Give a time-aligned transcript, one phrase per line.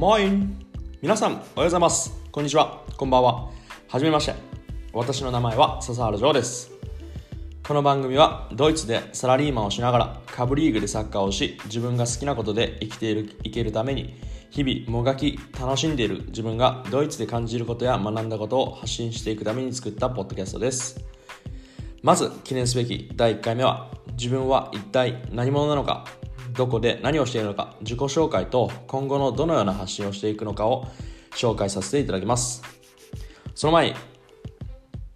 [0.00, 0.56] モイン
[1.02, 2.18] 皆さんおはようございます。
[2.32, 2.84] こんにちは。
[2.96, 3.50] こんばんは。
[3.86, 4.34] はじめまして。
[4.94, 6.70] 私の名前は笹原城です。
[7.62, 14.18] この番組はドイツでサラリーマンをしながら下部リーグでサッカーをし自分が好きなことで生きているいけるために
[14.48, 20.98] 日々もがき楽しんでいる自分がドイツで感じることや学んだことを発信していくために作ったポッドキャストです。
[22.02, 26.06] まず記念すべき第1回目は自分は一体何者なのか。
[26.52, 30.86] どこで何をしているのか自己紹介と今後のどのような発信をしていくのかを
[31.32, 32.62] 紹介させていただきます。
[33.54, 33.94] その前に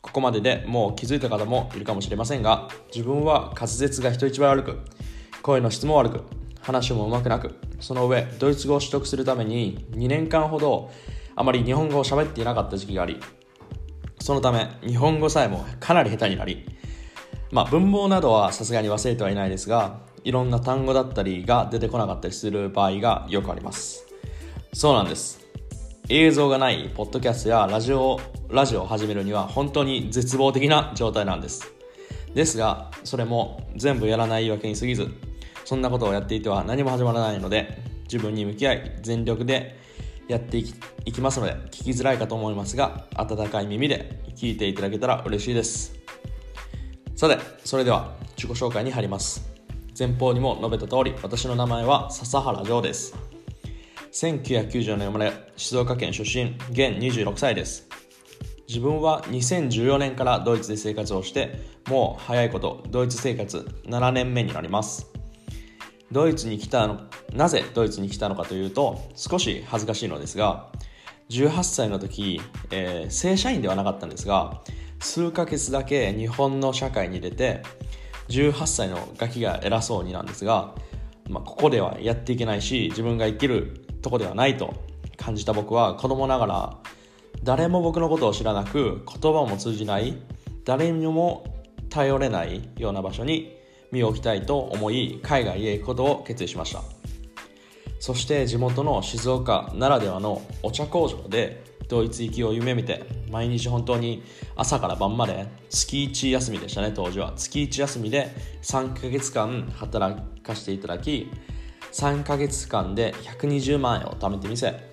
[0.00, 4.78] ここまででもう気づいた方もいるかもしれませんが自分は滑舌が人一倍悪く
[5.42, 6.24] 声の質も悪く
[6.60, 10.90] 話もうまくなくその上ドイツ語を取得するために2年間ほど
[11.36, 13.20] あまり日本語を喋っていなかった時期があり
[14.20, 16.66] そのため日本語さえもかなり下手になり
[17.50, 24.06] まあ文法などはさすがに忘れてはいないですがいろんな単語だったりが出てこなかったりする場合がよくあります。
[24.72, 25.40] そうなんです。
[26.08, 31.72] 映像がないポッドキャストやラジオラジオを始めるには本当に絶望的な状態なんです。
[32.34, 35.08] ですがそれも全部やらないわけに過ぎず
[35.64, 39.78] そんなことをやっていては何も始まらないので自分に向き合い全力で
[40.28, 40.74] やっていき
[41.06, 45.94] いきますので聞きづらいかと思いますが温かい耳で聞いていただけたら嬉しいです。
[47.16, 49.49] さてそれでは自己紹介に入ります。
[49.98, 53.14] 前方にも述べた通り私の名前は笹原城です。
[54.12, 57.88] 1990年生まれ静岡県出身現26歳です。
[58.66, 65.10] 自分は2014年からドイツで生活をしてもう早いことドイツ生活7年目になります。
[66.12, 67.00] ドイツに来たの
[67.32, 70.70] なぜドイツに来たのかというと少し恥ずかしいのですが
[71.30, 74.60] 18歳の時、えー、正社員ではなかったんですが
[74.98, 77.62] 数ヶ月だけ日本の社会に出て
[78.30, 80.74] 18歳のガキが偉そうになんですが、
[81.28, 84.74] まあ、ここではやっていけないし自分が生きるとこではないと
[85.16, 86.76] 感じた僕は子供ながら
[87.42, 90.16] 誰も僕のことを知らなく言葉も通じない
[90.64, 91.44] 誰にも
[91.88, 93.56] 頼れないような場所に
[93.90, 96.82] 身を置きたいと思い海外へ行くことを決意しました。
[97.98, 104.22] そして地元の静岡ならではのお茶工場でドイツ行きを夢見て毎日本当に
[104.54, 107.32] 朝から晩まで月1休みでしたね当時は。
[107.36, 111.30] 月1休みで3ヶ月間働かせていただき
[111.92, 114.88] 3ヶ月間で120万円を貯めてみせ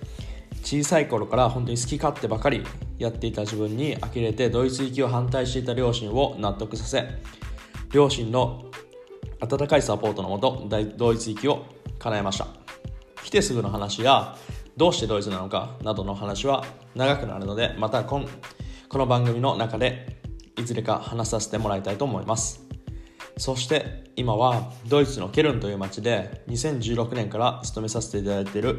[0.64, 2.64] 小さい頃から本当に好き勝手ばかり
[2.98, 7.08] やっていた自分に呆れてドイツ行きを反対していた両親を納得させ
[7.92, 8.64] 両親の
[9.40, 10.66] 温かいサポートのもと
[10.96, 11.64] ドイツ行きを
[12.00, 12.48] 叶えました。
[13.28, 14.36] 来てすぐの話や
[14.78, 18.24] どうしてドイツなのかなどの話は長くなるのでまたこ
[18.92, 20.20] の番組の中で
[20.56, 22.64] いずれか話させてもらいたいと思います。
[23.38, 28.78] そして今はドイツのケルンという町で2016年から勤めさせていただいている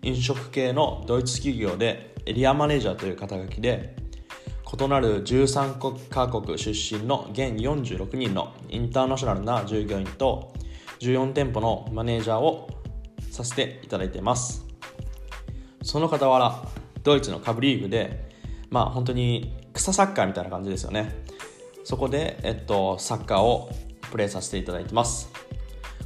[0.00, 3.94] 飲食系のドイツ企業でエリアマネージャーという肩書きで
[4.80, 10.54] 異なる13カ国出身の現46人のインターナショナルな従業員と
[11.00, 12.70] 14店舗のマネージャーを
[13.30, 14.65] させていただいています。
[15.86, 16.60] その傍ら
[17.04, 18.28] ドイツの下部リーグで
[18.70, 21.14] まあ本当に草サッカーみたいな感じですよね。
[21.84, 23.70] そこで、えっと、サッカーを
[24.10, 25.30] プレーさせていただいてます。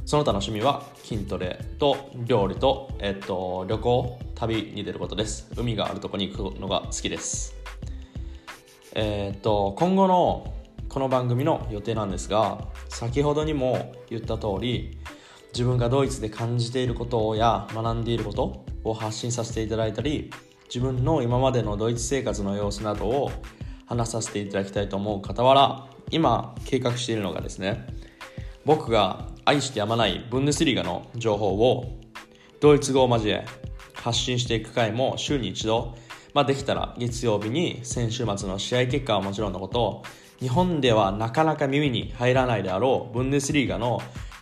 [0.05, 5.49] その他の趣味は筋トレと料理と、えっと、旅行旅に出ることです。
[5.57, 7.55] 海があるとこに行くのが好きです。
[8.93, 10.53] えっと今後の
[10.89, 14.99] この番組の予定なんですが先ほどにも言った通り
[15.53, 20.31] 自分がドイツで感じていることや学んでいることを発信させていただいたり
[20.65, 23.31] 自分の今までのドイツ生活の様子などを
[23.85, 27.85] 話させていただきたいと思う傍ら今計画しているのがですね
[28.63, 31.99] 僕が愛してやまないブンデスリーガの情報を
[32.61, 33.45] ドイツ語を交え
[33.93, 35.97] 発信していく回も週に一度、
[36.33, 40.03] まあ、できたら月曜日に先週末の試合結果はもちろんのこと
[40.39, 44.01] 日本ではなかなか耳に入らないであろうブンデスリーガの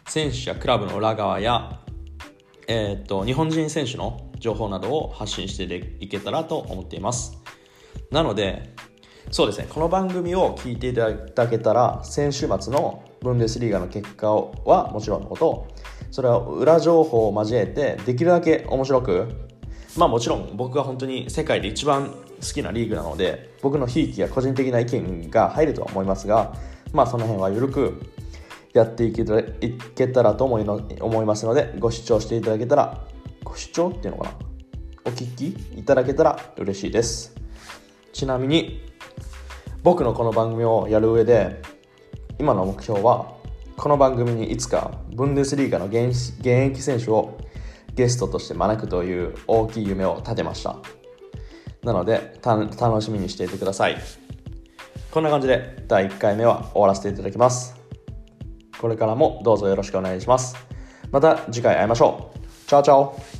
[0.10, 1.82] 選手やクラブの裏側や、
[2.68, 7.38] えー、っと日本人選手の情報などを発信していけたらと思っています。
[8.10, 8.74] なので
[9.30, 15.68] そうですねこの番組を聞いていただけたら先週末のブンデスリーガの結果はもちろんのこと
[16.10, 19.28] それは裏情報を交えてできるだけ面白く
[19.96, 26.56] まあもちろん僕が本当に世界で一番好きなリーグなので僕のひいきや個人的な意見が入るとは思いますが
[26.92, 28.02] まあその辺は緩く
[28.74, 29.46] やっていけたらい
[29.96, 33.04] けたらと思いの思いますのでご視聴していただけたら
[33.44, 34.36] ご視聴っていうのかな？
[35.06, 35.48] お聞き
[35.80, 37.36] いただけたら嬉しいです。
[38.14, 38.82] ちなみに
[39.82, 41.62] 僕のこの番組をやる上で
[42.38, 43.34] 今の目標は
[43.76, 46.14] この番組にいつかブンデスリーガの現
[46.44, 47.38] 役選手を
[47.96, 50.78] ゲストとして招くという大きい夢を立てました。
[51.82, 53.98] なので楽しみにしていてください。
[55.12, 57.79] こんな感じで第1回目は終わらせていただきます。
[58.80, 60.56] これからもどうぞよろしくお願いします。
[61.12, 62.40] また次回会いましょう。
[62.68, 63.39] チャオチャオ。